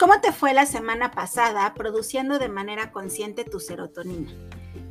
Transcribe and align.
¿Cómo 0.00 0.18
te 0.22 0.32
fue 0.32 0.54
la 0.54 0.64
semana 0.64 1.10
pasada 1.10 1.74
produciendo 1.74 2.38
de 2.38 2.48
manera 2.48 2.90
consciente 2.90 3.44
tu 3.44 3.60
serotonina? 3.60 4.30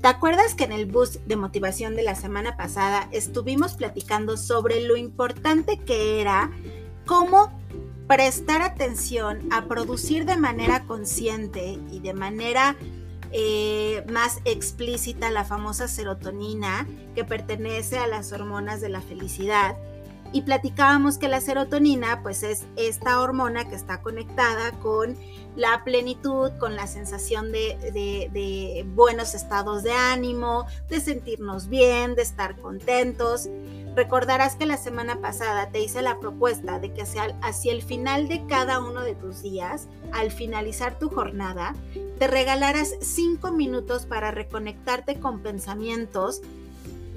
¿Te 0.04 0.07
acuerdas 0.07 0.54
que 0.54 0.65
en 0.65 0.71
el 0.71 0.85
boost 0.85 1.15
de 1.25 1.35
motivación 1.35 1.95
de 1.95 2.04
la 2.04 2.13
semana 2.13 2.55
pasada 2.57 3.09
estuvimos 3.11 3.73
platicando 3.73 4.37
sobre 4.37 4.81
lo 4.81 4.97
importante 4.97 5.80
que 5.80 6.21
era 6.21 6.52
cómo 7.07 7.52
prestar 8.07 8.61
atención 8.61 9.52
a 9.52 9.66
producir 9.66 10.25
de 10.25 10.38
manera 10.38 10.85
consciente 10.85 11.80
y 11.91 12.02
de 12.02 12.13
manera 12.13 12.76
eh, 13.31 14.05
más 14.12 14.41
explícita 14.45 15.31
la 15.31 15.44
famosa 15.44 15.88
serotonina 15.88 16.88
que 17.16 17.26
pertenece 17.26 17.98
a 17.98 18.05
las 18.05 18.31
hormonas 18.31 18.80
de 18.80 18.89
la 18.89 19.02
felicidad? 19.02 19.76
Y 20.32 20.41
platicábamos 20.41 21.17
que 21.17 21.27
la 21.27 21.41
serotonina 21.41 22.22
pues 22.22 22.44
es 22.44 22.66
esta 22.76 23.22
hormona 23.22 23.67
que 23.67 23.76
está 23.76 24.02
conectada 24.02 24.72
con 24.80 25.17
la 25.55 25.84
plenitud, 25.84 26.52
con 26.59 26.76
la 26.76 26.88
sensación 26.88 27.52
de, 27.52 28.86
buenos 28.95 29.34
estados 29.34 29.84
de 29.84 29.91
ánimo, 29.91 30.66
de 30.89 31.02
sentirnos 31.02 31.67
bien, 31.67 32.16
de 32.16 32.22
estar 32.22 32.55
contentos. 32.58 33.50
Recordarás 33.95 34.55
que 34.55 34.66
la 34.66 34.77
semana 34.77 35.20
pasada 35.20 35.72
te 35.72 35.81
hice 35.81 36.02
la 36.02 36.20
propuesta 36.20 36.80
de 36.80 36.94
que 36.94 37.02
hacia, 37.02 37.72
el 37.72 37.81
final 37.81 38.27
de 38.27 38.45
cada 38.45 38.80
uno 38.80 39.02
de 39.02 39.16
tus 39.16 39.41
días, 39.41 39.88
al 40.14 40.31
finalizar 40.31 40.98
tu 41.00 41.09
jornada, 41.09 41.75
te 42.20 42.27
regalaras 42.27 42.94
cinco 43.02 43.52
minutos 43.52 44.05
para 44.05 44.31
reconectarte 44.31 45.20
con 45.20 45.41
pensamientos 45.41 46.41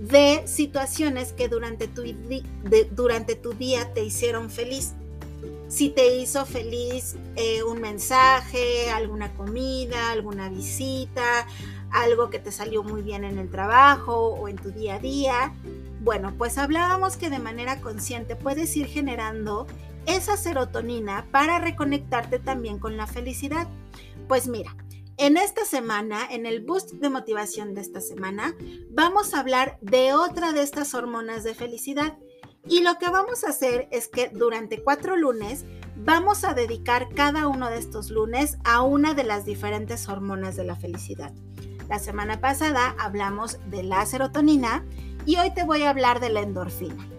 de 0.03 0.43
situaciones 0.47 1.33
que 1.33 1.49
durante 1.49 1.87
tu, 1.87 2.03
durante 2.91 3.37
tu 3.37 3.53
día 3.53 3.95
te 3.95 4.05
hicieron 4.05 4.51
feliz. 4.51 4.95
Si 5.69 5.91
te 5.91 6.17
hizo 6.17 6.45
feliz 6.45 7.17
eh, 7.37 7.63
un 7.63 7.81
mensaje, 7.81 8.91
alguna 8.91 9.33
comida, 9.35 10.11
alguna 10.11 10.49
visita, 10.49 11.47
algo 11.91 12.31
que 12.31 12.41
te 12.41 12.51
salió 12.51 12.83
muy 12.83 13.01
bien 13.03 13.23
en 13.23 13.39
el 13.39 13.49
trabajo 13.49 14.35
o 14.35 14.49
en 14.49 14.57
tu 14.57 14.73
día 14.73 14.97
a 14.97 14.99
día. 14.99 15.53
Bueno, 16.01 16.35
pues 16.37 16.59
hablábamos 16.59 17.17
que 17.17 17.31
de 17.31 17.39
manera 17.39 17.81
consciente 17.81 18.35
puedes 18.35 18.77
ir 18.77 18.87
generando 18.87 19.69
esa 20.07 20.37
serotonina 20.37 21.27
para 21.31 21.61
reconectarte 21.61 22.41
también 22.41 22.81
con 22.81 22.97
la 22.97 23.07
felicidad. 23.07 23.69
Pues 24.27 24.49
mira, 24.49 24.75
en 25.19 25.37
esta 25.37 25.65
semana, 25.65 26.27
en 26.31 26.47
el 26.47 26.65
boost 26.65 26.93
de 26.93 27.11
motivación 27.11 27.75
de 27.75 27.81
esta 27.81 28.01
semana, 28.01 28.55
vamos 28.91 29.35
a 29.35 29.41
hablar 29.41 29.79
de 29.81 30.15
otra 30.15 30.53
de 30.53 30.63
estas 30.63 30.95
hormonas 30.95 31.45
de 31.45 31.55
felicidad. 31.55 32.17
Y 32.69 32.81
lo 32.83 32.99
que 32.99 33.11
vamos 33.11 33.45
a 33.45 33.51
hacer 33.51 33.89
es 33.91 34.09
que 34.09 34.29
durante 34.29 34.83
cuatro 34.83 35.17
lunes 35.17 35.65
vamos 35.97 36.45
a 36.45 36.55
dedicar 36.55 37.09
cada 37.15 37.49
uno 37.49 37.69
de 37.69 37.79
estos 37.79 38.11
lunes 38.11 38.57
a 38.65 38.83
una 38.83 39.15
de 39.15 39.25
las 39.25 39.45
diferentes 39.45 40.09
hormonas 40.09 40.57
de 40.57 40.65
la 40.65 40.77
felicidad. 40.77 41.33
La 41.89 41.99
semana 41.99 42.41
pasada 42.41 42.95
hablamos 42.99 43.59
de 43.71 43.83
la 43.83 44.05
serotonina 44.07 44.87
y 45.27 45.37
hoy 45.37 45.53
te 45.53 45.65
voy 45.65 45.83
a 45.83 45.91
hablar 45.91 46.21
de 46.21 46.31
la 46.31 46.41
endorfina. 46.41 47.12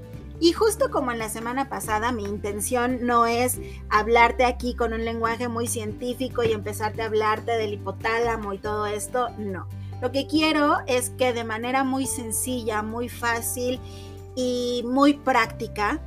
Y 0.44 0.52
justo 0.52 0.91
como 0.91 1.13
en 1.13 1.19
la 1.19 1.30
semana 1.30 1.69
pasada, 1.69 2.11
mi 2.11 2.25
intención 2.25 3.05
no 3.05 3.25
es 3.25 3.59
hablarte 3.88 4.44
aquí 4.44 4.75
con 4.75 4.91
un 4.91 5.05
lenguaje 5.05 5.47
muy 5.47 5.67
científico 5.67 6.44
y 6.44 6.52
empezarte 6.52 7.02
a 7.02 7.05
hablarte 7.05 7.53
del 7.53 7.75
hipotálamo 7.75 8.52
y 8.52 8.58
todo 8.58 8.85
esto, 8.85 9.30
no. 9.38 9.69
Lo 10.02 10.11
que 10.11 10.27
quiero 10.27 10.80
es 10.85 11.11
que 11.11 11.31
de 11.31 11.45
manera 11.45 11.85
muy 11.85 12.08
sencilla, 12.08 12.81
muy 12.81 13.08
fácil 13.08 13.80
y 14.35 14.83
muy 14.85 15.13
práctica 15.13 16.02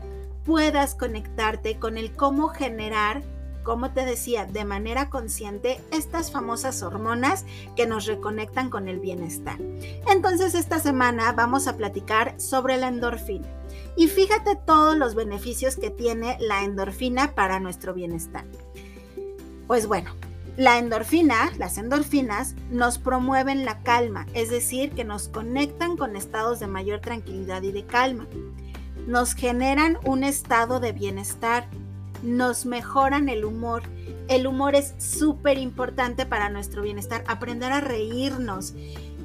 puedas 0.45 0.95
conectarte 0.95 1.78
con 1.78 1.97
el 1.97 2.12
cómo 2.12 2.48
generar 2.48 3.23
como 3.67 3.91
te 3.91 4.05
decía, 4.05 4.45
de 4.47 4.64
manera 4.64 5.11
consciente 5.11 5.81
estas 5.91 6.31
famosas 6.31 6.84
hormonas 6.84 7.44
que 7.75 7.84
nos 7.84 8.06
reconectan 8.06 8.71
con 8.71 8.87
el 8.87 9.00
bienestar. 9.00 9.59
Entonces 10.09 10.54
esta 10.54 10.78
semana 10.78 11.32
vamos 11.32 11.66
a 11.66 11.76
platicar 11.76 12.41
sobre 12.41 12.76
la 12.76 12.87
endorfina. 12.87 13.49
Y 13.97 14.06
fíjate 14.06 14.55
todos 14.55 14.97
los 14.97 15.16
beneficios 15.16 15.75
que 15.75 15.91
tiene 15.91 16.37
la 16.38 16.62
endorfina 16.62 17.34
para 17.34 17.59
nuestro 17.59 17.93
bienestar. 17.93 18.44
Pues 19.66 19.88
bueno, 19.88 20.12
la 20.56 20.78
endorfina, 20.78 21.50
las 21.59 21.76
endorfinas, 21.76 22.55
nos 22.71 22.99
promueven 22.99 23.65
la 23.65 23.82
calma, 23.82 24.26
es 24.32 24.49
decir, 24.49 24.93
que 24.93 25.03
nos 25.03 25.26
conectan 25.26 25.97
con 25.97 26.15
estados 26.15 26.60
de 26.60 26.69
mayor 26.69 27.00
tranquilidad 27.00 27.62
y 27.65 27.72
de 27.72 27.84
calma. 27.84 28.28
Nos 29.09 29.34
generan 29.34 29.99
un 30.05 30.22
estado 30.22 30.78
de 30.78 30.93
bienestar, 30.93 31.69
nos 32.22 32.66
mejoran 32.66 33.28
el 33.28 33.44
humor. 33.44 33.82
El 34.28 34.47
humor 34.47 34.75
es 34.75 34.94
súper 34.99 35.59
importante 35.59 36.27
para 36.27 36.49
nuestro 36.49 36.82
bienestar. 36.82 37.25
Aprender 37.27 37.72
a 37.72 37.81
reírnos, 37.81 38.75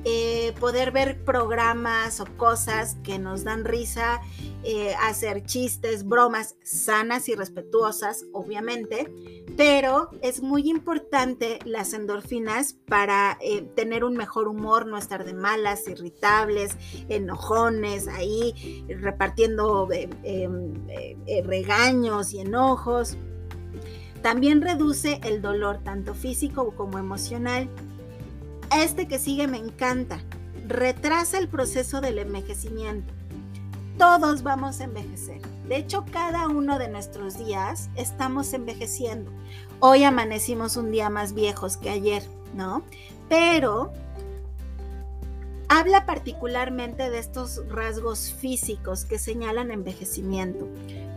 eh, 0.03 0.53
poder 0.59 0.91
ver 0.91 1.23
programas 1.23 2.19
o 2.19 2.25
cosas 2.37 2.97
que 3.03 3.19
nos 3.19 3.43
dan 3.43 3.65
risa, 3.65 4.21
eh, 4.63 4.95
hacer 5.01 5.43
chistes, 5.43 6.07
bromas 6.07 6.55
sanas 6.63 7.29
y 7.29 7.35
respetuosas, 7.35 8.25
obviamente, 8.31 9.40
pero 9.57 10.09
es 10.21 10.41
muy 10.41 10.69
importante 10.69 11.59
las 11.65 11.93
endorfinas 11.93 12.73
para 12.73 13.37
eh, 13.41 13.61
tener 13.75 14.03
un 14.03 14.15
mejor 14.15 14.47
humor, 14.47 14.85
no 14.85 14.97
estar 14.97 15.23
de 15.25 15.33
malas, 15.33 15.87
irritables, 15.87 16.77
enojones, 17.09 18.07
ahí 18.07 18.85
repartiendo 18.87 19.87
regaños 21.45 22.33
y 22.33 22.39
enojos. 22.39 23.17
También 24.21 24.61
reduce 24.61 25.19
el 25.23 25.41
dolor 25.41 25.79
tanto 25.83 26.13
físico 26.13 26.73
como 26.75 26.99
emocional 26.99 27.69
este 28.71 29.07
que 29.07 29.19
sigue 29.19 29.47
me 29.47 29.57
encanta. 29.57 30.21
Retrasa 30.67 31.37
el 31.37 31.49
proceso 31.49 32.01
del 32.01 32.19
envejecimiento. 32.19 33.13
Todos 34.01 34.41
vamos 34.41 34.81
a 34.81 34.85
envejecer. 34.85 35.41
De 35.67 35.75
hecho, 35.75 36.05
cada 36.11 36.47
uno 36.47 36.79
de 36.79 36.87
nuestros 36.87 37.37
días 37.37 37.91
estamos 37.95 38.51
envejeciendo. 38.51 39.31
Hoy 39.79 40.05
amanecimos 40.05 40.75
un 40.75 40.89
día 40.89 41.11
más 41.11 41.33
viejos 41.33 41.77
que 41.77 41.91
ayer, 41.91 42.23
¿no? 42.55 42.81
Pero 43.29 43.93
habla 45.69 46.07
particularmente 46.07 47.11
de 47.11 47.19
estos 47.19 47.61
rasgos 47.69 48.33
físicos 48.33 49.05
que 49.05 49.19
señalan 49.19 49.69
envejecimiento. 49.69 50.67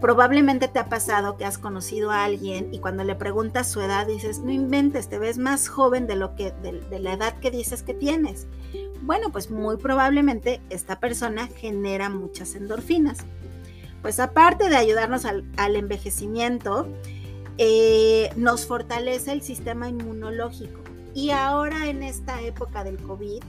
Probablemente 0.03 0.69
te 0.69 0.79
ha 0.79 0.91
pasado 0.91 1.39
que 1.39 1.47
has 1.47 1.57
conocido 1.57 2.11
a 2.11 2.25
alguien 2.25 2.69
y 2.75 2.81
cuando 2.81 3.03
le 3.03 3.15
preguntas 3.15 3.67
su 3.67 3.81
edad 3.81 4.07
dices, 4.07 4.41
no 4.41 4.53
inventes, 4.53 5.09
te 5.09 5.19
ves 5.19 5.39
más 5.39 5.69
joven 5.69 6.07
de, 6.07 6.17
lo 6.17 6.37
que, 6.37 6.53
de, 6.63 6.99
la 6.99 7.15
edad 7.15 7.39
que 7.39 7.51
dices 7.51 7.83
que 7.83 7.95
tienes. 7.95 8.47
Bueno, 9.05 9.31
pues 9.31 9.51
muy 9.51 9.77
probablemente 9.77 10.63
esta 10.71 10.99
persona 10.99 11.47
genera 11.47 12.09
muchas 12.09 12.55
endorfinas. 12.55 13.19
Pues 14.01 14.19
aparte 14.19 14.71
de 14.71 14.77
ayudarnos 14.77 15.27
al, 15.27 15.77
envejecimiento, 15.77 16.89
eh, 17.59 18.31
nos 18.37 18.65
fortalece 18.65 19.33
el 19.33 19.43
sistema 19.43 19.91
inmunológico. 19.91 20.81
Y 21.15 21.31
ahora 21.31 21.87
en 21.89 22.03
esta 22.03 22.41
época 22.41 22.83
del 22.83 22.97
COVID, 22.97 23.43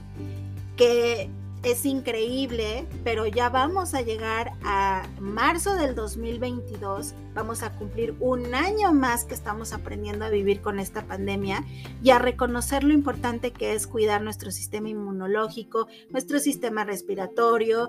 que 0.76 1.30
es 1.66 1.84
increíble, 1.84 2.86
pero 3.02 3.26
ya 3.26 3.48
vamos 3.48 3.94
a 3.94 4.00
llegar 4.00 4.52
a 4.62 5.04
marzo 5.18 5.74
del 5.74 5.96
2022, 5.96 7.12
vamos 7.34 7.64
a 7.64 7.72
cumplir 7.72 8.14
un 8.20 8.54
año 8.54 8.92
más 8.92 9.24
que 9.24 9.34
estamos 9.34 9.72
aprendiendo 9.72 10.24
a 10.24 10.30
vivir 10.30 10.60
con 10.60 10.78
esta 10.78 11.08
pandemia 11.08 11.64
y 12.04 12.10
a 12.10 12.20
reconocer 12.20 12.84
lo 12.84 12.94
importante 12.94 13.50
que 13.50 13.72
es 13.72 13.88
cuidar 13.88 14.22
nuestro 14.22 14.52
sistema 14.52 14.90
inmunológico, 14.90 15.88
nuestro 16.10 16.38
sistema 16.38 16.84
respiratorio, 16.84 17.88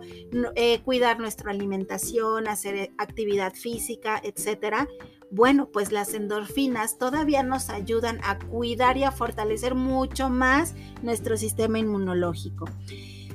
eh, 0.55 0.81
cuidar 0.83 1.19
nuestra 1.19 1.51
alimentación, 1.51 2.47
hacer 2.47 2.89
actividad 2.97 3.53
física, 3.53 4.19
etcétera. 4.24 4.88
Bueno, 5.29 5.69
pues 5.71 5.91
las 5.91 6.15
endorfinas 6.15 6.97
todavía 6.97 7.44
nos 7.44 7.69
ayudan 7.69 8.19
a 8.24 8.39
cuidar 8.39 8.97
y 8.97 9.03
a 9.03 9.12
fortalecer 9.12 9.75
mucho 9.75 10.29
más 10.29 10.74
nuestro 11.03 11.38
sistema 11.38 11.77
inmunológico. 11.77 12.65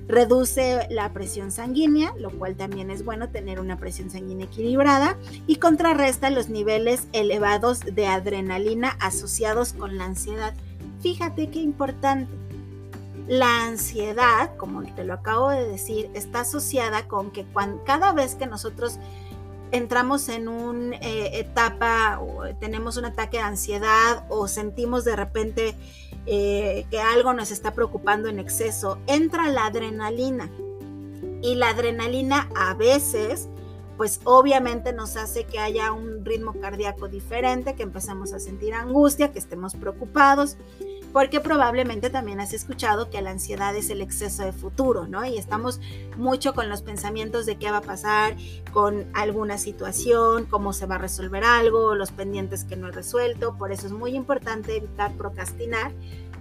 Reduce 0.08 0.86
la 0.90 1.12
presión 1.12 1.50
sanguínea, 1.52 2.12
lo 2.18 2.30
cual 2.30 2.56
también 2.56 2.90
es 2.90 3.04
bueno 3.04 3.28
tener 3.30 3.60
una 3.60 3.78
presión 3.78 4.10
sanguínea 4.10 4.46
equilibrada 4.46 5.16
y 5.46 5.56
contrarresta 5.56 6.30
los 6.30 6.48
niveles 6.48 7.06
elevados 7.12 7.80
de 7.80 8.06
adrenalina 8.06 8.96
asociados 9.00 9.72
con 9.72 9.98
la 9.98 10.04
ansiedad. 10.04 10.54
Fíjate 11.00 11.50
qué 11.50 11.60
importante. 11.60 12.30
La 13.28 13.66
ansiedad, 13.66 14.56
como 14.56 14.82
te 14.82 15.04
lo 15.04 15.14
acabo 15.14 15.50
de 15.50 15.68
decir, 15.68 16.10
está 16.14 16.40
asociada 16.40 17.06
con 17.06 17.30
que 17.30 17.46
cada 17.86 18.12
vez 18.12 18.34
que 18.34 18.46
nosotros 18.46 18.98
entramos 19.72 20.28
en 20.28 20.48
una 20.48 20.96
eh, 20.96 21.40
etapa 21.40 22.20
o 22.20 22.44
tenemos 22.60 22.96
un 22.96 23.06
ataque 23.06 23.38
de 23.38 23.42
ansiedad 23.42 24.24
o 24.28 24.46
sentimos 24.46 25.04
de 25.04 25.16
repente 25.16 25.74
eh, 26.26 26.86
que 26.90 27.00
algo 27.00 27.32
nos 27.32 27.50
está 27.50 27.74
preocupando 27.74 28.28
en 28.28 28.38
exceso, 28.38 28.98
entra 29.06 29.48
la 29.48 29.66
adrenalina. 29.66 30.50
Y 31.40 31.56
la 31.56 31.70
adrenalina 31.70 32.48
a 32.54 32.74
veces 32.74 33.48
pues 33.96 34.20
obviamente 34.24 34.92
nos 34.92 35.16
hace 35.16 35.44
que 35.44 35.58
haya 35.58 35.92
un 35.92 36.24
ritmo 36.24 36.54
cardíaco 36.60 37.08
diferente, 37.08 37.74
que 37.74 37.82
empezamos 37.82 38.32
a 38.32 38.40
sentir 38.40 38.74
angustia, 38.74 39.32
que 39.32 39.38
estemos 39.38 39.74
preocupados, 39.74 40.56
porque 41.12 41.40
probablemente 41.40 42.10
también 42.10 42.40
has 42.40 42.52
escuchado 42.52 43.10
que 43.10 43.20
la 43.20 43.30
ansiedad 43.30 43.76
es 43.76 43.90
el 43.90 44.00
exceso 44.00 44.44
de 44.44 44.52
futuro, 44.52 45.06
¿no? 45.06 45.24
Y 45.24 45.36
estamos 45.36 45.80
mucho 46.16 46.54
con 46.54 46.68
los 46.68 46.82
pensamientos 46.82 47.46
de 47.46 47.56
qué 47.56 47.70
va 47.70 47.78
a 47.78 47.82
pasar 47.82 48.36
con 48.72 49.06
alguna 49.12 49.58
situación, 49.58 50.46
cómo 50.46 50.72
se 50.72 50.86
va 50.86 50.94
a 50.94 50.98
resolver 50.98 51.44
algo, 51.44 51.94
los 51.94 52.10
pendientes 52.10 52.64
que 52.64 52.76
no 52.76 52.88
he 52.88 52.92
resuelto, 52.92 53.56
por 53.56 53.72
eso 53.72 53.86
es 53.86 53.92
muy 53.92 54.14
importante 54.14 54.76
evitar 54.76 55.12
procrastinar. 55.12 55.92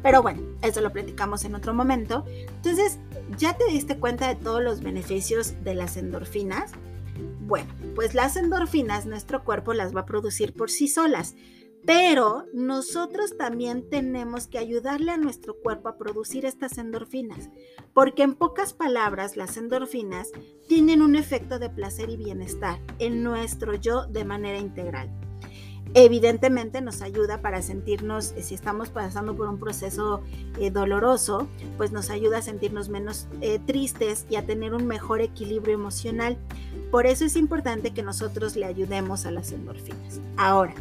Pero 0.01 0.23
bueno, 0.23 0.41
eso 0.61 0.81
lo 0.81 0.91
platicamos 0.91 1.43
en 1.45 1.53
otro 1.53 1.73
momento. 1.73 2.25
Entonces, 2.27 2.97
¿ya 3.37 3.55
te 3.55 3.65
diste 3.65 3.97
cuenta 3.97 4.27
de 4.27 4.35
todos 4.35 4.61
los 4.63 4.81
beneficios 4.81 5.63
de 5.63 5.75
las 5.75 5.95
endorfinas? 5.97 6.71
Bueno, 7.41 7.71
pues 7.93 8.15
las 8.15 8.35
endorfinas 8.35 9.05
nuestro 9.05 9.43
cuerpo 9.43 9.73
las 9.73 9.95
va 9.95 10.01
a 10.01 10.05
producir 10.05 10.53
por 10.53 10.71
sí 10.71 10.87
solas, 10.87 11.35
pero 11.85 12.45
nosotros 12.53 13.37
también 13.37 13.89
tenemos 13.89 14.47
que 14.47 14.57
ayudarle 14.57 15.11
a 15.11 15.17
nuestro 15.17 15.55
cuerpo 15.55 15.89
a 15.89 15.97
producir 15.97 16.45
estas 16.45 16.77
endorfinas, 16.77 17.49
porque 17.93 18.23
en 18.23 18.35
pocas 18.35 18.73
palabras 18.73 19.35
las 19.35 19.57
endorfinas 19.57 20.29
tienen 20.67 21.01
un 21.01 21.15
efecto 21.15 21.59
de 21.59 21.69
placer 21.69 22.09
y 22.09 22.17
bienestar 22.17 22.79
en 22.99 23.23
nuestro 23.23 23.75
yo 23.75 24.05
de 24.05 24.25
manera 24.25 24.59
integral. 24.59 25.09
Evidentemente 25.93 26.79
nos 26.79 27.01
ayuda 27.01 27.41
para 27.41 27.61
sentirnos, 27.61 28.31
eh, 28.37 28.43
si 28.43 28.55
estamos 28.55 28.89
pasando 28.89 29.35
por 29.35 29.49
un 29.49 29.59
proceso 29.59 30.21
eh, 30.57 30.71
doloroso, 30.71 31.49
pues 31.75 31.91
nos 31.91 32.09
ayuda 32.09 32.37
a 32.37 32.41
sentirnos 32.41 32.87
menos 32.87 33.27
eh, 33.41 33.59
tristes 33.59 34.25
y 34.29 34.37
a 34.37 34.45
tener 34.45 34.73
un 34.73 34.87
mejor 34.87 35.19
equilibrio 35.19 35.73
emocional. 35.73 36.37
Por 36.91 37.07
eso 37.07 37.25
es 37.25 37.35
importante 37.35 37.91
que 37.91 38.03
nosotros 38.03 38.55
le 38.55 38.65
ayudemos 38.65 39.25
a 39.25 39.31
las 39.31 39.51
endorfinas. 39.51 40.21
Ahora, 40.37 40.75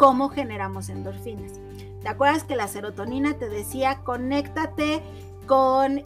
¿cómo 0.00 0.30
generamos 0.30 0.88
endorfinas? 0.88 1.60
¿Te 2.00 2.08
acuerdas 2.08 2.44
que 2.44 2.56
la 2.56 2.68
serotonina 2.68 3.34
te 3.34 3.50
decía, 3.50 4.00
conéctate 4.02 5.02
con 5.46 6.02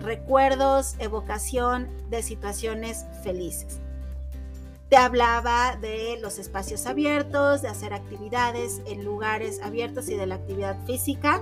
recuerdos, 0.00 0.96
evocación 0.98 1.86
de 2.10 2.24
situaciones 2.24 3.06
felices? 3.22 3.78
Te 4.88 4.96
hablaba 4.96 5.76
de 5.76 6.18
los 6.20 6.40
espacios 6.40 6.86
abiertos, 6.86 7.62
de 7.62 7.68
hacer 7.68 7.94
actividades 7.94 8.82
en 8.88 9.04
lugares 9.04 9.60
abiertos 9.62 10.08
y 10.08 10.16
de 10.16 10.26
la 10.26 10.34
actividad 10.34 10.76
física. 10.84 11.40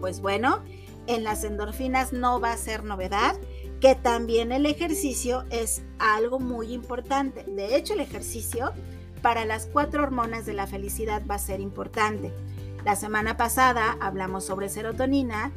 Pues 0.00 0.22
bueno, 0.22 0.60
en 1.06 1.22
las 1.22 1.44
endorfinas 1.44 2.14
no 2.14 2.40
va 2.40 2.52
a 2.52 2.56
ser 2.56 2.82
novedad 2.82 3.36
que 3.82 3.94
también 3.94 4.52
el 4.52 4.64
ejercicio 4.64 5.44
es 5.50 5.82
algo 5.98 6.40
muy 6.40 6.72
importante. 6.72 7.44
De 7.44 7.76
hecho, 7.76 7.92
el 7.92 8.00
ejercicio 8.00 8.72
para 9.22 9.44
las 9.44 9.66
cuatro 9.66 10.02
hormonas 10.02 10.46
de 10.46 10.54
la 10.54 10.66
felicidad 10.66 11.22
va 11.28 11.36
a 11.36 11.38
ser 11.38 11.60
importante. 11.60 12.32
La 12.84 12.96
semana 12.96 13.36
pasada 13.36 13.96
hablamos 14.00 14.44
sobre 14.44 14.68
serotonina, 14.68 15.52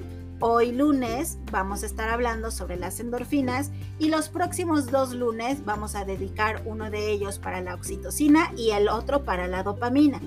Hoy 0.46 0.74
lunes 0.74 1.38
vamos 1.54 1.84
a 1.84 1.86
estar 1.86 2.10
hablando 2.10 2.52
sobre 2.52 2.76
las 2.76 3.00
endorfinas 3.00 3.72
y 3.98 4.10
los 4.10 4.28
próximos 4.28 4.92
dos 4.92 5.14
lunes 5.14 5.64
vamos 5.64 5.96
a 5.96 6.04
dedicar 6.04 6.62
uno 6.66 6.90
de 6.90 7.12
ellos 7.12 7.40
para 7.40 7.62
la 7.62 7.76
oxitocina 7.76 8.52
y 8.58 8.72
el 8.72 8.90
otro 8.90 9.24
para 9.24 9.48
la 9.48 9.64
dopamina. 9.64 10.20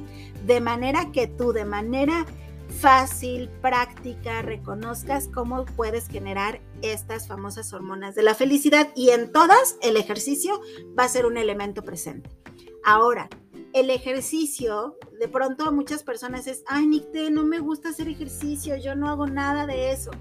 De 0.47 0.63
manera 0.63 1.13
que 1.13 1.27
tú 1.27 1.53
de 1.53 1.67
manera 1.67 2.25
fácil, 2.81 3.51
práctica, 3.61 4.41
reconozcas 4.41 5.29
cómo 5.29 5.67
puedes 5.67 6.09
generar 6.09 6.63
estas 6.81 7.29
famosas 7.29 7.75
hormonas 7.75 8.15
de 8.15 8.23
la 8.23 8.35
felicidad 8.35 8.89
y 8.95 9.11
en 9.11 9.31
todas 9.33 9.77
el 9.83 9.99
ejercicio 9.99 10.63
va 10.99 11.05
a 11.05 11.09
ser 11.11 11.27
un 11.27 11.37
elemento 11.37 11.83
presente. 11.83 12.31
Ahora, 12.87 13.29
el 13.73 13.91
ejercicio, 13.91 14.97
de 15.19 15.27
pronto 15.27 15.73
muchas 15.73 16.05
personas 16.05 16.47
es, 16.47 16.63
ay, 16.69 16.87
Nicte, 16.87 17.33
no 17.33 17.43
me 17.43 17.59
gusta 17.59 17.89
hacer 17.89 18.07
ejercicio, 18.07 18.77
yo 18.77 18.95
no 18.95 19.09
hago 19.09 19.27
nada 19.27 19.67
de 19.67 19.91
eso. 19.91 20.13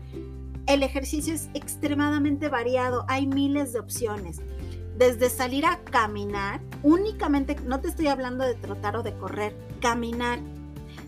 El 0.65 0.81
ejercicio 0.81 1.31
es 1.35 1.47
extremadamente 1.53 2.50
variado, 2.50 3.06
hay 3.07 3.27
miles 3.27 3.71
de 3.71 3.81
opciones. 3.81 4.41
Desde 4.97 5.29
salir 5.29 5.63
a 5.67 5.83
caminar, 5.83 6.59
únicamente, 6.81 7.56
no 7.63 7.81
te 7.81 7.89
estoy 7.89 8.07
hablando 8.07 8.44
de 8.44 8.56
trotar 8.56 8.97
o 8.97 9.03
de 9.03 9.15
correr, 9.15 9.56
caminar. 9.79 10.39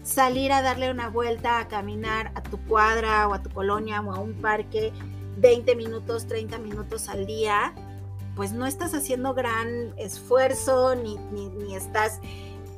Salir 0.04 0.52
a 0.52 0.62
darle 0.62 0.92
una 0.92 1.10
vuelta, 1.10 1.58
a 1.58 1.68
caminar 1.68 2.34
a 2.36 2.44
tu 2.44 2.60
cuadra 2.68 3.28
o 3.28 3.34
a 3.34 3.42
tu 3.42 3.50
colonia 3.50 4.00
o 4.02 4.14
a 4.14 4.20
un 4.20 4.36
parque 4.36 4.94
20 5.38 5.76
minutos, 5.76 6.28
30 6.28 6.60
minutos 6.60 7.10
al 7.10 7.26
día, 7.26 7.74
pues 8.38 8.54
no 8.54 8.68
estás 8.68 8.94
haciendo 8.94 9.34
gran 9.34 9.94
esfuerzo 9.98 10.96
ni, 10.96 11.18
ni, 11.32 11.76
estás 11.76 12.22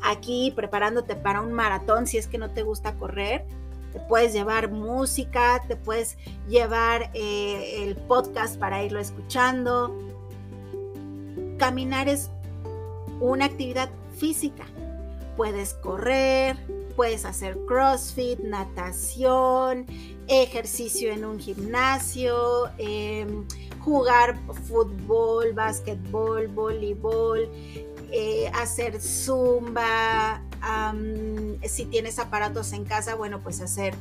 aquí 0.02 0.54
preparándote 0.56 1.18
para 1.18 1.42
un 1.42 1.52
maratón 1.52 2.08
si 2.08 2.18
es 2.18 2.28
que 2.28 2.38
no 2.38 2.50
te 2.50 2.64
gusta 2.64 2.96
correr. 2.96 3.46
Te 3.92 4.00
puedes 4.00 4.32
llevar 4.32 4.72
música, 4.72 5.62
te 5.68 5.76
puedes 5.76 6.18
llevar 6.48 7.12
eh, 7.14 7.84
el 7.84 7.98
podcast 7.98 8.58
para 8.58 8.84
irlo 8.84 9.00
escuchando. 9.00 9.94
Caminar 11.58 12.08
es 12.08 12.32
una 13.20 13.46
actividad 13.46 13.90
física. 14.16 14.64
Puedes 15.36 15.74
correr, 15.74 16.56
puedes 17.00 17.24
hacer 17.24 17.57
CrossFit, 17.66 18.40
natación, 18.42 19.86
ejercicio 20.28 21.13
en 21.13 21.24
un 21.24 21.40
gimnasio. 21.40 22.69
Em, 22.78 23.46
jugar 23.80 24.38
fútbol, 24.68 25.54
básquetbol, 25.54 26.50
voleibol, 26.50 27.50
eh, 28.12 28.51
hacer 28.54 29.00
zumba, 29.00 30.44
si 31.63 31.86
tienes 31.86 32.19
aparatos 32.19 32.74
en 32.74 32.84
casa, 32.84 33.16
bueno, 33.16 33.40
pues 33.40 33.62
hacer 33.62 33.94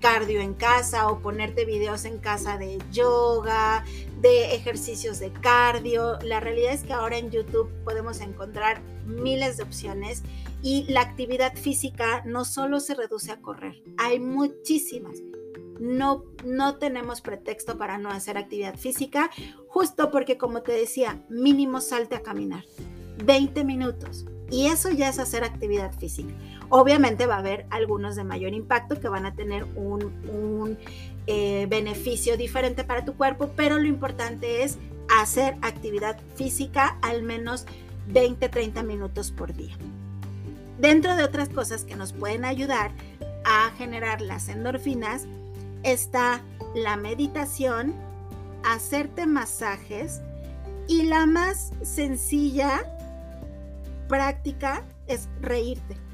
cardio 0.00 0.40
en 0.40 0.54
casa 0.54 1.08
o 1.08 1.20
ponerte 1.20 1.64
videos 1.64 2.04
en 2.04 2.18
casa 2.18 2.58
de 2.58 2.78
yoga, 2.92 3.84
de 4.20 4.54
ejercicios 4.54 5.18
de 5.18 5.32
cardio. 5.32 6.18
La 6.22 6.40
realidad 6.40 6.72
es 6.72 6.82
que 6.82 6.92
ahora 6.92 7.18
en 7.18 7.30
YouTube 7.30 7.70
podemos 7.84 8.20
encontrar 8.20 8.80
miles 9.04 9.56
de 9.56 9.62
opciones 9.62 10.22
y 10.62 10.84
la 10.84 11.00
actividad 11.00 11.54
física 11.56 12.22
no 12.24 12.44
solo 12.44 12.80
se 12.80 12.94
reduce 12.94 13.30
a 13.30 13.40
correr, 13.40 13.82
hay 13.98 14.18
muchísimas 14.18 15.22
no, 15.80 16.24
no 16.44 16.76
tenemos 16.76 17.20
pretexto 17.20 17.78
para 17.78 17.98
no 17.98 18.10
hacer 18.10 18.38
actividad 18.38 18.76
física, 18.76 19.30
justo 19.68 20.10
porque 20.10 20.38
como 20.38 20.62
te 20.62 20.72
decía, 20.72 21.24
mínimo 21.28 21.80
salte 21.80 22.16
a 22.16 22.22
caminar. 22.22 22.64
20 23.24 23.64
minutos. 23.64 24.26
Y 24.50 24.66
eso 24.66 24.90
ya 24.90 25.08
es 25.08 25.18
hacer 25.18 25.42
actividad 25.42 25.92
física. 25.98 26.32
Obviamente 26.68 27.26
va 27.26 27.36
a 27.36 27.38
haber 27.38 27.66
algunos 27.70 28.16
de 28.16 28.24
mayor 28.24 28.52
impacto 28.52 29.00
que 29.00 29.08
van 29.08 29.26
a 29.26 29.34
tener 29.34 29.64
un, 29.76 30.78
eh, 31.28 31.66
beneficio 31.68 32.36
diferente 32.36 32.84
para 32.84 33.04
tu 33.04 33.14
cuerpo, 33.14 33.50
pero 33.56 33.78
lo 33.78 33.86
importante 33.86 34.62
es 34.62 34.78
hacer 35.08 35.56
actividad 35.62 36.18
física 36.36 36.98
al 37.02 37.22
menos 37.22 37.66
20-30 38.12 38.84
minutos 38.84 39.32
por 39.32 39.54
día. 39.54 39.76
Dentro 40.78 41.16
de 41.16 41.24
otras 41.24 41.48
cosas 41.48 41.84
que 41.84 41.96
nos 41.96 42.12
pueden 42.12 42.44
ayudar 42.44 42.92
a 43.44 43.70
generar 43.76 44.20
las 44.20 44.48
endorfinas, 44.48 45.26
está 45.82 46.42
la 46.74 46.96
meditación, 46.96 47.94
hacerte 48.64 49.26
masajes 49.26 50.20
y 50.88 51.04
la 51.04 51.26
más 51.26 51.72
sencilla 51.82 52.84
práctica 54.08 54.84
es 55.06 55.28
reírte. 55.40 56.05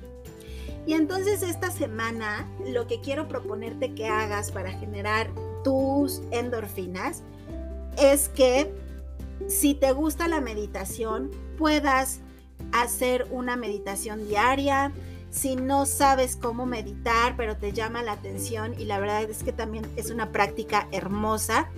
Y 0.87 0.95
entonces 0.95 1.43
esta 1.43 1.71
semana 1.71 2.49
lo 2.67 2.87
que 2.87 3.01
quiero 3.01 3.29
proponerte 3.29 3.95
que 3.95 4.09
hagas 4.09 4.51
para 4.51 4.73
generar 4.73 5.31
tus 5.63 6.23
endorfinas 6.31 7.23
es 7.99 8.29
que 8.29 8.73
si 9.49 9.75
te 9.75 9.93
gusta 9.93 10.29
la 10.29 10.41
meditación 10.41 11.31
puedas 11.57 12.21
hacer 12.73 13.27
una 13.31 13.57
meditación 13.57 14.27
diaria, 14.27 14.93
si 15.31 15.57
no 15.57 15.87
sabes 15.87 16.37
cómo 16.37 16.67
meditar, 16.67 17.37
pero 17.37 17.57
te 17.57 17.73
llama 17.73 18.03
la 18.03 18.13
atención 18.13 18.79
y 18.79 18.85
la 18.85 19.01
verdad 19.01 19.23
es 19.23 19.43
que 19.43 19.53
también 19.53 19.87
es 19.97 20.11
una 20.11 20.31
práctica 20.31 20.89
hermosa, 20.93 21.71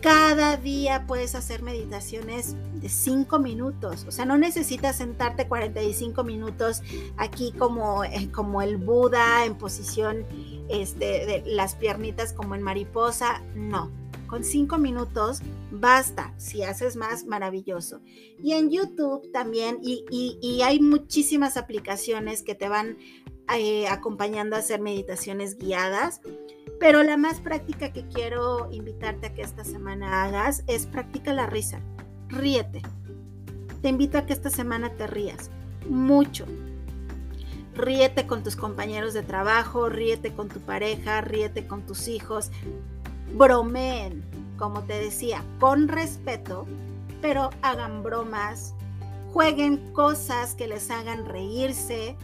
cada 0.00 0.56
día 0.56 1.04
puedes 1.06 1.34
hacer 1.34 1.62
meditaciones 1.62 2.56
de 2.74 2.88
5 2.88 3.38
minutos. 3.38 4.04
O 4.08 4.10
sea, 4.10 4.24
no 4.24 4.38
necesitas 4.38 4.96
sentarte 4.96 5.46
45 5.46 6.24
minutos 6.24 6.82
aquí 7.16 7.52
como, 7.52 8.04
eh, 8.04 8.30
como 8.32 8.62
el 8.62 8.76
Buda 8.76 9.44
en 9.44 9.56
posición 9.56 10.24
este, 10.68 11.26
de 11.26 11.42
las 11.46 11.74
piernitas 11.74 12.32
como 12.32 12.54
en 12.54 12.62
mariposa. 12.62 13.42
No, 13.54 13.90
con 14.30 14.44
cinco 14.44 14.78
minutos 14.78 15.40
basta. 15.72 16.32
Si 16.38 16.62
haces 16.62 16.94
más, 16.94 17.26
maravilloso. 17.26 18.00
Y 18.42 18.52
en 18.52 18.70
YouTube 18.70 19.30
también, 19.32 19.78
y, 19.82 20.62
hay 20.62 20.80
muchísimas 20.80 21.56
aplicaciones 21.56 22.42
que 22.42 22.54
te 22.54 22.68
van 22.68 22.96
eh, 23.58 23.88
acompañando 23.88 24.56
a 24.56 24.60
hacer 24.60 24.80
meditaciones 24.80 25.58
guiadas. 25.58 26.20
Pero 26.78 27.02
la 27.02 27.16
más 27.16 27.40
práctica 27.40 27.92
que 27.92 28.06
quiero 28.08 28.70
invitarte 28.72 29.26
a 29.26 29.34
que 29.34 29.42
esta 29.42 29.64
semana 29.64 30.24
hagas 30.24 30.64
es 30.66 30.86
practica 30.86 31.32
la 31.34 31.46
risa. 31.46 31.80
Ríete. 32.28 32.82
te 33.82 33.88
invito 33.88 34.18
a 34.18 34.26
que 34.26 34.32
esta 34.32 34.50
semana 34.50 34.90
te 34.90 35.06
rías 35.06 35.50
mucho. 35.88 36.46
Ríete 37.74 38.26
con 38.26 38.42
tus 38.42 38.56
compañeros 38.56 39.14
de 39.14 39.22
trabajo, 39.22 39.88
ríete 39.88 40.32
con 40.32 40.48
tu 40.48 40.60
pareja, 40.60 41.20
ríete 41.20 41.66
con 41.66 41.86
tus 41.86 42.08
hijos. 42.08 42.50
Bromeen, 43.34 44.22
como 44.58 44.82
te 44.82 44.94
decía, 44.94 45.42
con 45.58 45.88
respeto, 45.88 46.66
pero 47.22 47.50
hagan 47.62 48.02
bromas, 48.02 48.74
jueguen 49.32 49.92
cosas 49.92 50.54
que 50.54 50.66
les 50.66 50.90
hagan 50.90 51.26
reírse. 51.26 52.16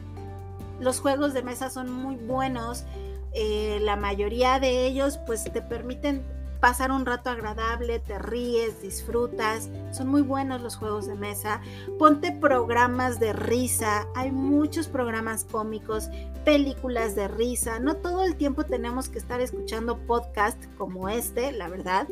Los 0.80 1.00
juegos 1.00 1.34
de 1.34 1.42
mesa 1.42 1.70
son 1.70 1.90
muy 1.90 2.16
buenos. 2.16 2.84
Eh, 3.32 3.78
la 3.82 3.96
mayoría 3.96 4.58
de 4.60 4.86
ellos 4.86 5.18
pues 5.26 5.44
te 5.44 5.60
permiten 5.60 6.24
pasar 6.60 6.90
un 6.90 7.06
rato 7.06 7.30
agradable, 7.30 7.98
te 7.98 8.18
ríes, 8.18 8.82
disfrutas. 8.82 9.68
Son 9.92 10.08
muy 10.08 10.22
buenos 10.22 10.60
los 10.60 10.76
juegos 10.76 11.06
de 11.06 11.14
mesa. 11.14 11.60
Ponte 11.98 12.32
programas 12.32 13.20
de 13.20 13.32
risa. 13.32 14.06
Hay 14.14 14.32
muchos 14.32 14.88
programas 14.88 15.44
cómicos, 15.44 16.08
películas 16.44 17.14
de 17.14 17.28
risa. 17.28 17.78
No 17.78 17.96
todo 17.96 18.24
el 18.24 18.36
tiempo 18.36 18.64
tenemos 18.64 19.08
que 19.08 19.18
estar 19.18 19.40
escuchando 19.40 19.98
podcast 20.06 20.62
como 20.76 21.08
este, 21.08 21.52
la 21.52 21.68
verdad, 21.68 22.08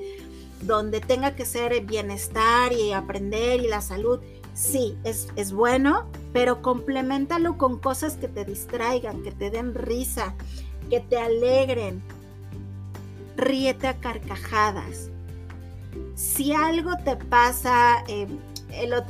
donde 0.62 1.00
tenga 1.00 1.34
que 1.34 1.46
ser 1.46 1.84
bienestar 1.84 2.72
y 2.72 2.92
aprender 2.92 3.60
y 3.60 3.68
la 3.68 3.80
salud. 3.80 4.20
Sí, 4.54 4.96
es, 5.04 5.28
es 5.36 5.52
bueno, 5.52 6.06
pero 6.32 6.62
complementalo 6.62 7.58
con 7.58 7.78
cosas 7.78 8.16
que 8.16 8.28
te 8.28 8.44
distraigan, 8.44 9.22
que 9.22 9.32
te 9.32 9.50
den 9.50 9.74
risa, 9.74 10.34
que 10.88 11.00
te 11.00 11.18
alegren 11.18 12.02
ríete 13.36 13.88
a 13.88 14.00
carcajadas. 14.00 15.10
Si 16.14 16.52
algo 16.52 16.92
te 17.04 17.16
pasa, 17.16 18.04
eh, 18.08 18.26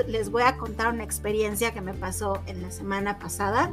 les 0.09 0.31
voy 0.31 0.43
a 0.43 0.57
contar 0.57 0.93
una 0.93 1.05
experiencia 1.05 1.73
que 1.73 1.81
me 1.81 1.95
pasó 1.95 2.43
en 2.47 2.63
la 2.63 2.71
semana 2.71 3.19
pasada. 3.19 3.73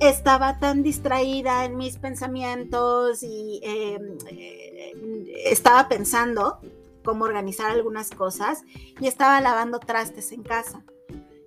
Estaba 0.00 0.58
tan 0.58 0.82
distraída 0.82 1.64
en 1.64 1.76
mis 1.76 1.96
pensamientos 1.96 3.22
y 3.22 3.60
em, 3.62 4.18
eh, 4.30 4.92
estaba 5.46 5.88
pensando 5.88 6.58
cómo 7.10 7.24
organizar 7.24 7.72
algunas 7.72 8.10
cosas 8.10 8.62
y 9.00 9.08
estaba 9.08 9.40
lavando 9.40 9.80
trastes 9.80 10.30
en 10.30 10.44
casa. 10.44 10.84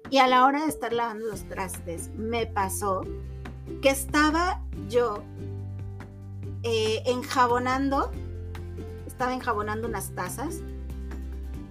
Y 0.09 0.17
a 0.17 0.27
la 0.27 0.45
hora 0.45 0.63
de 0.63 0.67
estar 0.67 0.91
lavando 0.91 1.25
los 1.27 1.47
trastes, 1.47 2.09
me 2.17 2.45
pasó 2.45 3.03
que 3.81 3.89
estaba 3.89 4.61
yo 4.89 5.23
eh, 6.63 7.01
enjabonando 7.05 8.11
estaba 9.07 9.33
enjabonando 9.33 9.87
unas 9.87 10.13
tazas 10.15 10.59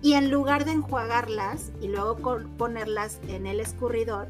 y 0.01 0.15
en 0.15 0.31
lugar 0.31 0.65
de 0.65 0.73
enjuagarlas 0.73 1.71
y 1.83 1.89
luego 1.89 2.17
ponerlas 2.57 3.21
en 3.29 3.47
el 3.47 3.61
escurridor, 3.61 4.27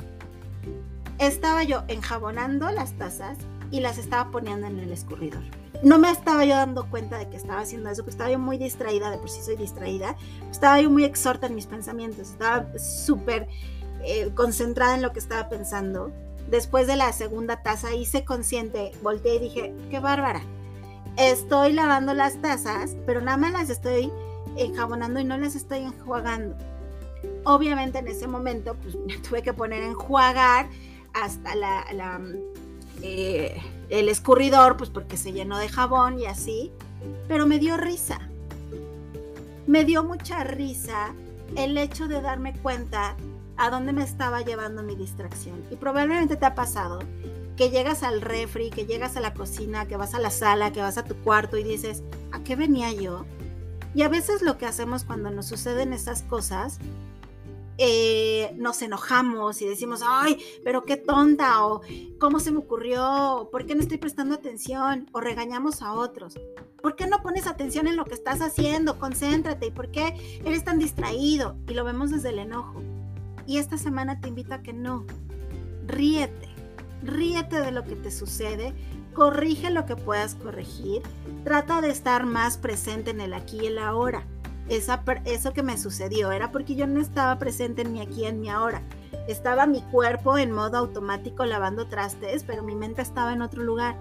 estaba 1.19 1.63
yo 1.63 1.85
enjabonando 1.87 2.69
las 2.73 2.95
tazas 2.95 3.39
y 3.71 3.79
las 3.79 3.97
estaba 3.97 4.33
poniendo 4.33 4.67
en 4.67 4.81
el 4.81 4.91
escurridor. 4.91 5.62
No 5.83 5.99
me 5.99 6.11
estaba 6.11 6.45
yo 6.45 6.55
dando 6.55 6.89
cuenta 6.89 7.19
de 7.19 7.29
que 7.29 7.37
estaba 7.37 7.61
haciendo 7.61 7.91
eso, 7.91 8.03
porque 8.03 8.13
estaba 8.13 8.31
yo 8.31 8.39
muy 8.39 8.57
distraída, 8.57 9.11
de 9.11 9.19
por 9.19 9.29
sí 9.29 9.43
soy 9.43 9.57
distraída, 9.57 10.17
estaba 10.51 10.81
yo 10.81 10.91
muy 10.91 11.05
exhorta 11.05 11.49
en 11.49 11.57
mis 11.57 11.67
pensamientos, 11.67 12.31
estaba 12.31 12.67
súper 12.79 13.49
eh, 14.05 14.31
concentrada 14.35 14.95
en 14.95 15.03
lo 15.03 15.13
que 15.13 15.19
estaba 15.19 15.49
pensando. 15.49 16.13
Después 16.49 16.87
de 16.87 16.97
la 16.97 17.13
segunda 17.13 17.63
taza 17.63 17.95
hice 17.95 18.25
consciente, 18.25 18.93
volteé 19.03 19.37
y 19.37 19.41
dije, 19.41 19.75
qué 19.91 19.99
bárbara, 19.99 20.43
estoy 21.17 21.73
lavando 21.73 22.15
las 22.15 22.41
tazas, 22.41 22.97
pero 23.05 23.21
nada 23.21 23.37
más 23.37 23.53
las 23.53 23.71
estoy 23.71 24.13
enjabonando 24.57 25.19
y 25.21 25.25
no 25.25 25.37
las 25.37 25.55
estoy 25.55 25.81
enjuagando. 25.81 26.57
Obviamente 27.45 27.99
en 27.99 28.09
ese 28.09 28.27
momento 28.27 28.77
pues 28.83 28.95
me 29.07 29.19
tuve 29.19 29.43
que 29.43 29.53
poner 29.53 29.83
enjuagar 29.83 30.69
hasta 31.13 31.55
la, 31.55 32.21
eh, 33.01 33.61
el 33.89 34.09
escurridor, 34.09 34.77
pues 34.77 34.91
porque 34.91 35.17
se 35.17 35.33
llenó 35.33 35.59
de 35.59 35.69
jabón 35.69 36.19
y 36.19 36.27
así, 36.27 36.73
pero 37.29 37.47
me 37.47 37.59
dio 37.59 37.77
risa. 37.77 38.29
Me 39.67 39.85
dio 39.85 40.05
mucha 40.05 40.45
risa 40.45 41.15
el 41.57 41.79
hecho 41.79 42.09
de 42.09 42.21
darme 42.21 42.53
cuenta 42.55 43.17
a 43.57 43.71
dónde 43.71 43.93
me 43.93 44.03
estaba 44.03 44.43
llevando 44.43 44.83
mi 44.83 44.97
distracción. 44.97 45.63
Y 45.71 45.77
probablemente 45.77 46.37
te 46.37 46.47
ha 46.47 46.55
pasado 46.55 47.01
que 47.57 47.71
llegas 47.71 48.03
al 48.03 48.21
refri, 48.21 48.71
que 48.71 48.87
llegas 48.87 49.17
a 49.17 49.21
la 49.21 49.35
cocina, 49.35 49.87
que 49.87 49.97
vas 49.97 50.15
a 50.15 50.19
la 50.19 50.31
sala, 50.31 50.73
que 50.73 50.81
vas 50.81 50.99
a 50.99 51.05
tu 51.05 51.15
cuarto 51.17 51.57
y 51.57 51.63
dices, 51.63 52.03
¿a 52.33 52.43
qué 52.43 52.57
venía 52.57 52.93
yo? 52.93 53.25
Y 53.95 54.03
a 54.03 54.09
veces 54.09 54.43
lo 54.43 54.57
que 54.57 54.67
hacemos 54.67 55.05
cuando 55.05 55.31
nos 55.31 55.47
suceden 55.47 55.93
esas 55.93 56.23
cosas, 56.23 56.79
eh, 57.85 58.55
nos 58.57 58.81
enojamos 58.83 59.61
y 59.63 59.67
decimos, 59.67 60.03
ay, 60.05 60.39
pero 60.65 60.85
qué 60.85 60.97
tonta, 60.97 61.67
o 61.67 61.83
cómo 62.19 62.41
se 62.41 62.51
me 62.51 62.59
ocurrió, 62.59 63.49
por 63.51 63.67
qué 63.67 63.75
no 63.75 63.83
estoy 63.83 63.99
prestando 63.99 64.35
atención, 64.35 65.09
o 65.13 65.21
regañamos 65.21 65.83
a 65.83 65.93
otros. 65.93 66.35
¿Por 66.81 66.97
qué 66.97 67.07
no 67.07 67.23
pones 67.23 67.47
atención 67.47 67.87
en 67.87 67.97
lo 67.97 68.05
que 68.05 68.15
estás 68.15 68.41
haciendo? 68.41 68.99
Concéntrate. 68.99 69.67
¿Y 69.67 69.71
por 69.71 69.91
qué 69.91 70.41
eres 70.45 70.65
tan 70.65 70.79
distraído? 70.79 71.57
Y 71.69 71.75
lo 71.75 71.85
vemos 71.85 72.11
desde 72.11 72.31
el 72.31 72.41
enojo. 72.41 72.83
Y 73.47 73.59
esta 73.59 73.79
semana 73.79 74.21
te 74.21 74.29
invito 74.29 74.55
a 74.55 74.63
que 74.63 74.73
no. 74.73 75.05
Ríete 75.87 76.53
ríete 77.03 77.61
de 77.61 77.73
lo 77.73 77.85
que 77.85 77.97
te 77.97 78.11
sucede, 78.11 78.73
corrige 79.15 79.71
lo 79.71 79.87
que 79.87 79.97
puedas 79.97 80.35
corregir, 80.35 81.03
trata 81.45 81.81
de 81.81 81.91
estar 81.91 82.25
más 82.25 82.57
presente 82.57 83.11
en 83.11 83.21
el 83.21 83.35
aquí 83.35 83.61
y 83.63 83.67
el 83.67 83.79
ahora. 83.79 84.27
Eso 84.69 85.53
que 85.53 85.63
me 85.63 85.77
sucedió 85.77 86.33
era 86.33 86.51
porque 86.51 86.75
yo 86.75 86.87
no 86.87 87.01
estaba 87.01 87.39
presente 87.39 87.83
en 87.83 87.93
mi 87.93 88.01
aquí 88.01 88.25
en 88.25 88.41
mi 88.41 88.49
ahora. 88.49 88.83
Estaba 89.29 89.67
mi 89.67 89.83
cuerpo 89.83 90.39
en 90.39 90.53
modo 90.53 90.79
automático 90.79 91.45
lavando 91.45 91.87
trastes, 91.87 92.45
pero 92.45 92.63
mi 92.63 92.75
mente 92.75 93.03
estaba 93.03 93.33
en 93.33 93.43
otro 93.43 93.63
lugar. 93.63 93.97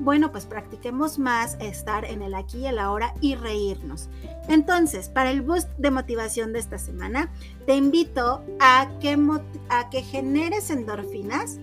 Bueno, 0.00 0.32
pues 0.32 0.46
practiquemos 0.46 1.18
más 1.18 1.56
estar 1.60 2.04
en 2.04 2.22
el 2.22 2.34
aquí 2.34 2.58
y 2.58 2.66
el 2.66 2.80
ahora 2.80 3.14
y 3.20 3.36
reírnos. 3.36 4.08
Entonces, 4.48 5.08
para 5.08 5.30
el 5.30 5.42
boost 5.42 5.68
de 5.78 5.90
motivación 5.92 6.52
de 6.52 6.58
esta 6.58 6.78
semana, 6.78 7.30
te 7.66 7.76
invito 7.76 8.42
a 8.58 8.90
que, 9.00 9.16
a 9.68 9.90
que 9.90 10.02
generes 10.02 10.70
endorfinas 10.70 11.60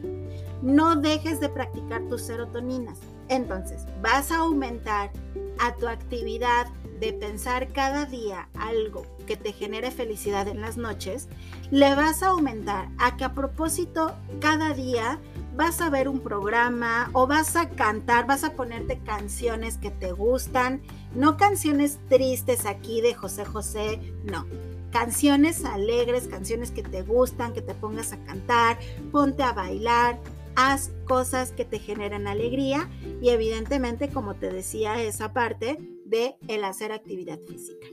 no 0.61 0.95
dejes 0.95 1.39
de 1.39 1.49
practicar 1.49 2.03
tus 2.07 2.21
serotoninas. 2.21 2.99
Entonces, 3.27 3.85
vas 4.01 4.31
a 4.31 4.37
aumentar 4.37 5.11
a 5.59 5.75
tu 5.75 5.87
actividad 5.87 6.67
de 7.01 7.13
pensar 7.13 7.73
cada 7.73 8.05
día 8.05 8.47
algo 8.53 9.07
que 9.25 9.35
te 9.35 9.53
genere 9.53 9.89
felicidad 9.89 10.47
en 10.47 10.61
las 10.61 10.77
noches, 10.77 11.27
le 11.71 11.95
vas 11.95 12.21
a 12.21 12.27
aumentar 12.27 12.89
a 12.99 13.17
que 13.17 13.23
a 13.23 13.33
propósito 13.33 14.15
cada 14.39 14.75
día 14.75 15.19
vas 15.55 15.81
a 15.81 15.89
ver 15.89 16.07
un 16.07 16.19
programa 16.19 17.09
o 17.13 17.25
vas 17.25 17.55
a 17.55 17.69
cantar, 17.69 18.27
vas 18.27 18.43
a 18.43 18.53
ponerte 18.53 18.99
canciones 18.99 19.77
que 19.77 19.89
te 19.89 20.11
gustan, 20.11 20.83
no 21.15 21.37
canciones 21.37 21.99
tristes 22.07 22.67
aquí 22.67 23.01
de 23.01 23.15
José 23.15 23.45
José, 23.45 23.99
no. 24.23 24.45
Canciones 24.91 25.65
alegres, 25.65 26.27
canciones 26.27 26.69
que 26.69 26.83
te 26.83 27.01
gustan, 27.01 27.53
que 27.53 27.61
te 27.63 27.73
pongas 27.73 28.13
a 28.13 28.23
cantar, 28.25 28.77
ponte 29.11 29.41
a 29.41 29.53
bailar, 29.53 30.19
haz 30.55 30.91
cosas 31.05 31.51
que 31.51 31.65
te 31.65 31.79
generan 31.79 32.27
alegría 32.27 32.87
y 33.21 33.29
evidentemente, 33.29 34.09
como 34.09 34.35
te 34.35 34.51
decía, 34.51 35.01
esa 35.01 35.33
parte 35.33 35.77
de 36.11 36.35
el 36.47 36.63
hacer 36.63 36.91
actividad 36.91 37.39
física. 37.47 37.87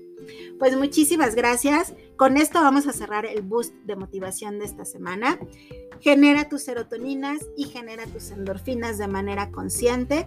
Pues 0.59 0.77
muchísimas 0.77 1.35
gracias. 1.35 1.95
Con 2.17 2.37
esto 2.37 2.61
vamos 2.61 2.87
a 2.87 2.93
cerrar 2.93 3.25
el 3.25 3.43
boost 3.43 3.73
de 3.87 3.97
motivación 3.97 4.59
de 4.59 4.67
esta 4.67 4.85
semana. 4.85 5.39
Genera 6.01 6.49
tus 6.49 6.63
serotoninas 6.63 7.41
y 7.57 7.65
genera 7.65 8.05
tus 8.07 8.31
endorfinas 8.31 8.99
de 8.99 9.09
manera 9.09 9.51
consciente. 9.51 10.27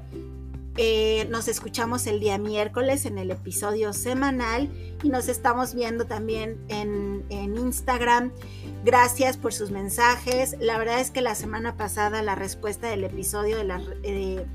Eh, 0.78 1.28
nos 1.30 1.50
escuchamos 1.50 2.08
el 2.08 2.22
día 2.22 2.38
miércoles 2.38 3.06
en 3.06 3.18
el 3.18 3.30
episodio 3.30 3.92
semanal 3.92 4.70
y 5.04 5.10
nos 5.10 5.28
estamos 5.28 5.76
viendo 5.76 6.06
también 6.06 6.58
en, 6.70 7.12
Instagram. 7.30 8.32
Gracias 8.86 9.38
por 9.38 9.54
sus 9.54 9.70
mensajes. 9.70 10.56
La 10.60 10.78
verdad 10.78 11.02
es 11.02 11.12
que 11.12 11.22
la 11.22 11.36
semana 11.36 11.76
pasada 11.76 12.22
la 12.24 12.36
respuesta 12.36 12.88
del 12.88 13.04
episodio 13.04 13.58
de, 13.58 13.64
la, 13.66 13.82
eh, 14.04 14.46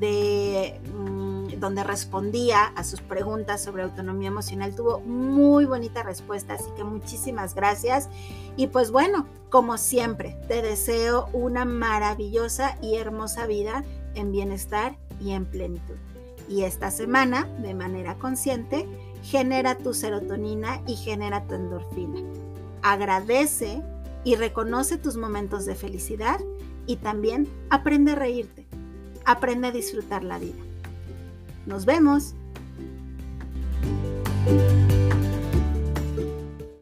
de 0.00 0.80
mm, 0.92 1.29
donde 1.60 1.84
respondía 1.84 2.64
a 2.64 2.82
sus 2.82 3.02
preguntas 3.02 3.62
sobre 3.62 3.82
autonomía 3.82 4.28
emocional 4.28 4.74
tuvo 4.74 5.00
muy 5.00 5.66
bonita 5.66 6.02
respuesta, 6.02 6.54
así 6.54 6.70
que 6.76 6.82
muchísimas 6.82 7.54
gracias. 7.54 8.08
Y 8.56 8.68
pues 8.68 8.90
bueno, 8.90 9.26
como 9.50 9.76
siempre, 9.78 10.36
te 10.48 10.62
deseo 10.62 11.28
una 11.32 11.64
maravillosa 11.64 12.78
y 12.80 12.96
hermosa 12.96 13.46
vida 13.46 13.84
en 14.14 14.32
bienestar 14.32 14.96
y 15.20 15.32
en 15.32 15.44
plenitud. 15.44 15.96
Y 16.48 16.62
esta 16.62 16.90
semana, 16.90 17.44
de 17.58 17.74
manera 17.74 18.16
consciente, 18.16 18.88
genera 19.22 19.76
tu 19.76 19.94
serotonina 19.94 20.82
y 20.86 20.96
genera 20.96 21.44
tu 21.46 21.54
endorfina. 21.54 22.20
Agradece 22.82 23.82
y 24.24 24.34
reconoce 24.34 24.96
tus 24.96 25.16
momentos 25.16 25.66
de 25.66 25.74
felicidad 25.74 26.40
y 26.86 26.96
también 26.96 27.46
aprende 27.68 28.12
a 28.12 28.16
reírte. 28.16 28.66
Aprende 29.26 29.68
a 29.68 29.72
disfrutar 29.72 30.24
la 30.24 30.38
vida. 30.38 30.69
Nos 31.66 31.84
vemos. 31.84 32.34